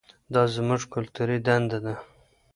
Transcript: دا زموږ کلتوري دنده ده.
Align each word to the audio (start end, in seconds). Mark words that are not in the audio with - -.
دا 0.33 0.43
زموږ 0.55 0.81
کلتوري 0.93 1.37
دنده 1.47 1.79
ده. 1.85 1.95